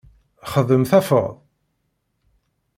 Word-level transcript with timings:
Xdem 0.51 0.83
tafeḍ. 0.89 1.31